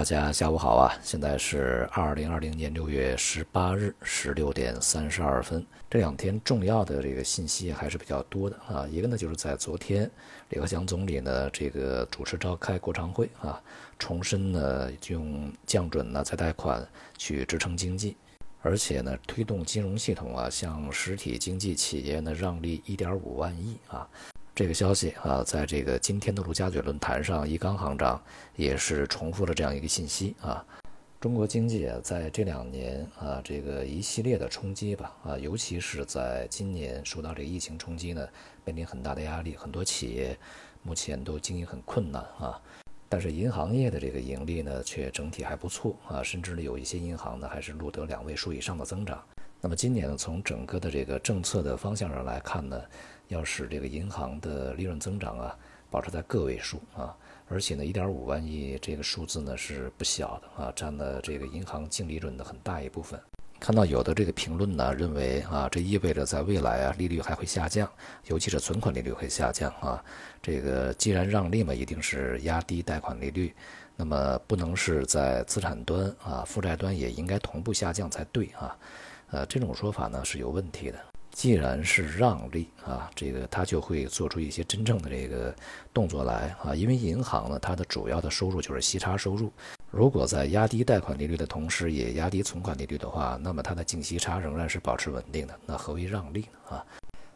[0.00, 0.98] 大家下午好啊！
[1.02, 5.62] 现在是二零二零年六月十八日十六点三十二分。
[5.90, 8.88] 这两天重要的这个信息还是比较多的啊。
[8.90, 10.10] 一个呢，就是在昨天，
[10.48, 13.62] 李克强总理呢这个主持召开国常会啊，
[13.98, 16.82] 重申呢用降准呢再贷款
[17.18, 18.16] 去支撑经济，
[18.62, 24.08] 而且呢推动金融系统啊向实体经济企业呢让利一点五万亿啊。
[24.60, 28.22] 这个消息啊，在这个今天的陆家嘴论坛上，易纲行长
[28.56, 30.62] 也是重复了这样一个信息啊。
[31.18, 38.28] 中国经济啊，在这两年啊，这个一系列的冲击吧啊，尤其是在今年受到这个疫情冲击呢，
[38.62, 40.38] 面临很大的压力，很多企业
[40.82, 42.60] 目前都经营很困难啊。
[43.08, 49.24] 但是银行业的这个盈利呢，却整体还不错啊，甚至呢有一些银行呢，还是录得两位数以上的增长。
[49.62, 52.80] 那么今年呢，从整个的这个政策的方向上来看呢，
[53.28, 55.54] 要使这个银行的利润增长啊
[55.90, 57.14] 保持在个位数啊，
[57.46, 63.20] 而且呢，一点五万亿这个数字呢是不小的啊，占了这个银行净利润的很大一部分。
[63.58, 67.86] 看到有的这个评论呢，认为啊，这意味着在未来啊，利率还会下降，
[68.28, 70.02] 尤其是存款利率会下降啊。
[70.40, 73.54] 这个既然让利嘛，一定是压低贷款利率，
[73.94, 78.74] 那么不能是在资产端啊，负债端也应该同步下降才对啊。
[79.30, 80.98] 呃，这种说法呢是有问题的。
[81.30, 85.54] 既然是让利啊，这个他就会做出一些真正的这个
[85.94, 86.74] 动作来啊。
[86.74, 89.50] 因为银行呢，它的主要的收入就是息差收入。
[89.90, 95.58] 如果在压低贷款利率的同时也压低存款利率的话，那么它的净息差仍然是保持稳定的。
[95.64, 96.76] 那何为让利呢？
[96.76, 96.84] 啊，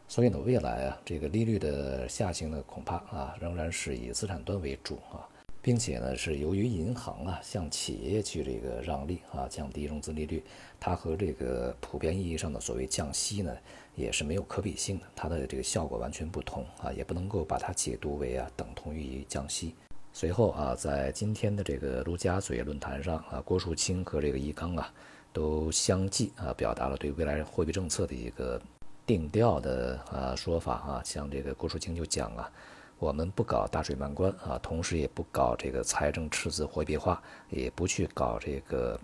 [0.07, 5.23] 所以呢，未来啊，这个利率的下行呢，恐怕啊，仍然是以资产端为主啊。
[5.65, 10.43] 并且呢，是由于银行啊向企业去这个让利啊，降低融资利率，
[10.79, 13.51] 它和这个普遍意义上的所谓降息呢，
[13.95, 19.73] 也是没有可比性的，它的这个效果完全不同啊，也不能够把它解读为啊等同于降息。
[20.13, 24.93] 随后啊，在今天的这个陆家嘴论坛上啊，郭树清和这个易纲啊，
[25.33, 28.61] 都相继啊表达了对未来货币政策的一个
[29.03, 32.51] 定调的啊说法啊，像这个郭树清就讲啊。
[32.97, 38.99] 我们不搞大水漫灌啊，同时也不搞这个财政赤字货币化，也不去搞这个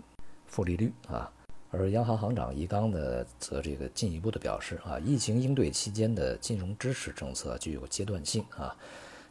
[0.46, 1.30] 负利率啊。
[1.70, 8.74] 而央行行长易纲呢，则这个进一步的表示啊，疫情应对期间的金融支持政策具有阶段性啊，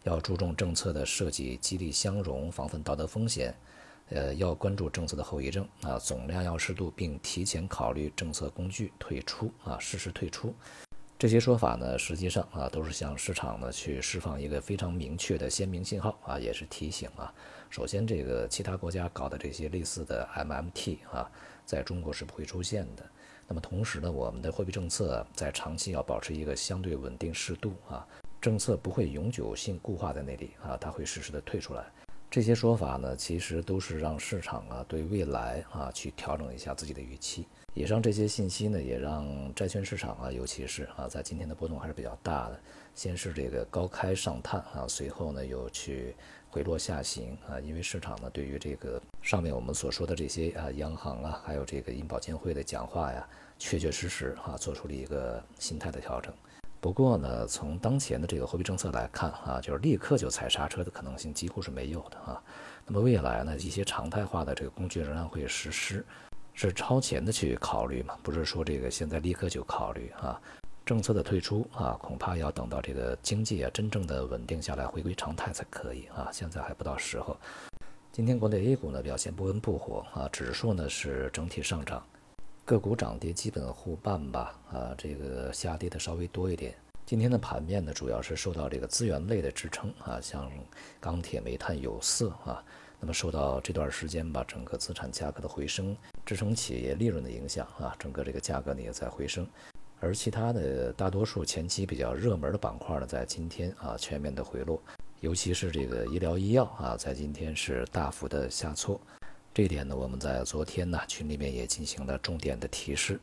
[0.03, 3.53] 要注重政策的设计，激励相容，防范道德风险。
[4.09, 10.53] 呃，要关注政策的后遗症啊，总量要适度，并提前考虑政策工具退出啊，适时退出。
[11.21, 17.31] 这些说法呢，实际上啊，都是向市场呢去释放一个非常明确的鲜明信号啊，也是提醒啊。
[17.69, 21.29] 首先，这个其他国家搞的这些类似的 MMT 啊，
[21.63, 23.05] 在中国是不会出现的。
[23.47, 28.03] 那么同时呢，我们的货币政策在长期要保持一个相对稳定适度啊，
[28.41, 31.85] 政策不会永久性固化在那里啊，它会适时的退出来。
[32.31, 37.45] 这些说法呢，其实都是让市场啊对未来啊去调整一下自己的预期。
[37.73, 42.57] 以上这些信息呢，也让债券市场啊，尤其是啊，在今天的波动还是比较大的。
[42.95, 46.15] 先是这个高开上探啊，随后呢又去
[46.49, 53.27] 回落下行啊，因为市场呢对于这个上面我们所说的这些啊央行啊，还有这个银保监会的讲话呀，
[53.59, 56.33] 确确实实啊做出了一个心态的调整。
[56.81, 62.41] 不过呢，从当前的这个货币政策来看啊，就是立刻就踩刹车的可能性几乎是没有的啊。
[62.87, 66.03] 那么未来呢，一些常态化的这个工具仍然会实施。
[66.53, 68.13] 是超前的去考虑嘛？
[68.21, 70.39] 不是说这个现在立刻就考虑啊，
[70.85, 76.29] 政策的退出啊，恐怕要等到这个经济啊真正的稳定下来，回归常态才可以啊。
[76.33, 77.37] 现在还不到时候。
[78.11, 82.03] 今天国内 A 股呢表现不温不火啊，指数呢是整体上涨，
[82.71, 86.73] 个股涨跌基本互半吧啊，这个下跌的稍微多一点。
[87.05, 90.49] 今天的盘面呢主要是受到这个资源类的支撑啊，像
[90.97, 92.63] 钢铁、煤炭、有色啊。
[92.97, 95.93] 那么受到这段时间吧，整个资产价格的回升，
[96.25, 99.45] 支撑企业利润的影响啊，整个这个价格呢也在回升，
[99.99, 104.81] 而其他的大多数前期比较热门的板块呢，在今天啊全面的回落，
[105.19, 109.01] 尤其是这个医疗医药啊，在今天是大幅的下挫，
[109.53, 113.19] 这一点呢，我们在昨天呢群里面也进行了重点的提示。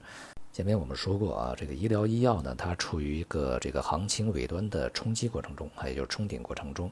[0.53, 6.91] 前面我们说过啊，这个医疗医药呢，它处于一个这个行情尾端的冲击过程中，也就是冲顶过程中。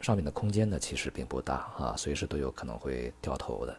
[0.00, 3.76] 上面的空间呢，其实并不大啊，随时都有可能会掉头的。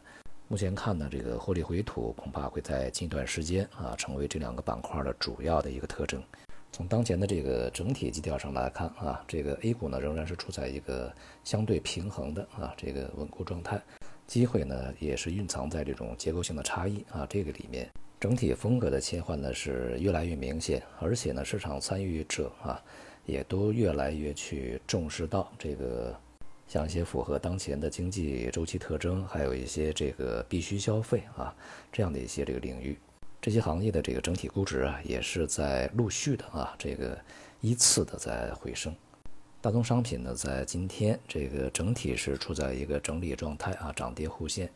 [0.48, 6.22] 目前看呢，这个获利回吐恐怕会在近段时间啊，成为这两个板块的主要的一个特征。
[6.72, 11.12] 从当前的这个整体基调上来看啊，这个 A 股呢仍然是处在一个
[11.44, 13.82] 相对平衡的啊这个稳固状态，
[14.30, 17.90] 机会呢也是蕴藏在这种结构性的差异啊这个里面。
[18.18, 22.82] 整体风格的切换呢是越来越明显，而且呢市场参与者啊。
[23.26, 26.20] 也都越来越去重视到这个
[26.68, 31.54] 像一些符合当前的经济周期特征，还有一些这个必须消费啊
[31.92, 32.98] 这样的一些这个领域，
[33.40, 37.16] 这些行业的这个整体估值啊也是在陆续的啊这个
[37.62, 38.96] 依次的在回升。
[39.62, 44.72] 大宗商品呢，在今天这个整体是处在一个整理状态啊，涨跌互现。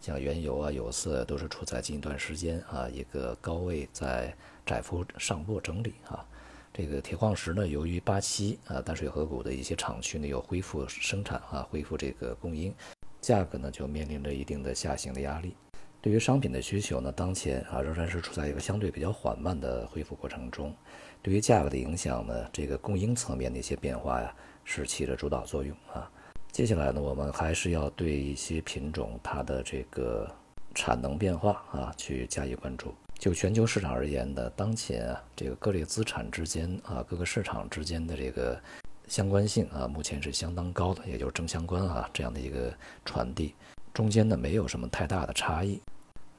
[0.00, 4.34] 像原油啊、有色都是处在近一段时间啊一个高位在
[4.64, 6.24] 窄幅上落整理啊。
[6.72, 12.74] 这个铁矿石呢，由于巴西啊淡水河谷的一些厂区呢又恢复生产啊，恢复这个供应，
[13.20, 15.54] 价格呢就面临着一定的下行的压力。
[16.02, 20.74] 对于商品的需求呢，当前啊仍然是处在一个相对比较缓慢的恢复过程中。
[21.22, 24.34] 对于价格的影响呢，这个供应层面的一些变化呀，
[24.64, 26.10] 是起着主导作用啊。
[26.50, 30.28] 接下来呢，我们还是要对一些品种它的这个
[30.74, 32.92] 产能变化啊，去加以关注。
[33.16, 38.60] 就全球市场而言呢，当前啊，这个各类资产之间啊，各个市场之间的这个
[39.06, 43.54] 相关性啊，目前是相当高的，也就是正相关啊这样的一个传递，
[43.94, 45.80] 中间呢没有什么太大的差异。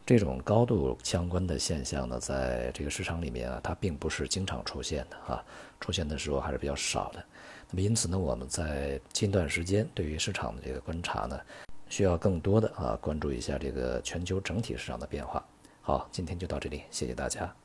[0.05, 5.43] 这种高度相关的现象呢，在这个市场里面啊，它并不是经常出现的啊，
[5.79, 7.23] 出现的时候还是比较少的。
[7.69, 11.39] 那么因此呢，我们在近段时间对于市场的这个观察呢，
[11.87, 15.43] 需要更多的啊关注一下这个全球整体市场的变化。
[15.81, 17.62] 好，今天就到这里，谢谢大家。